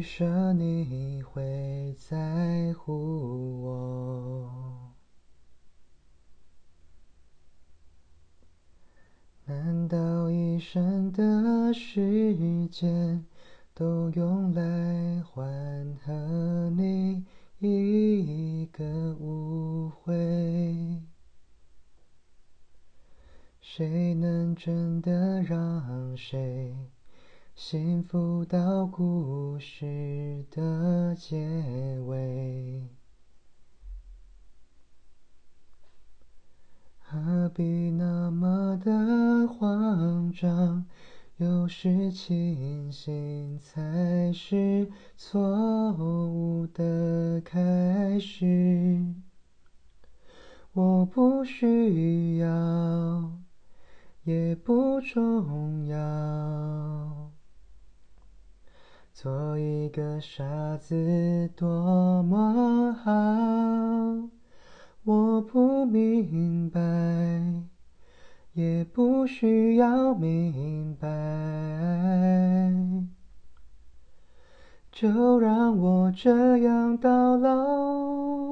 [0.00, 4.94] 设你会在乎我？
[9.46, 13.24] 难道一生的时间
[13.74, 17.24] 都用来缓和你
[17.58, 21.02] 一个误会？
[23.60, 26.74] 谁能真的让谁
[27.54, 32.88] 幸福到故事的结尾？
[36.98, 40.86] 何必那么的慌张？
[41.36, 49.04] 有时清醒才是错误的开始。
[50.72, 53.40] 我不需要。
[54.24, 55.98] 也不重要，
[59.22, 63.10] 做一个傻子多么好。
[65.04, 66.80] 我不明白，
[68.54, 71.06] 也不需要明白，
[74.90, 78.49] 就让我这样到老。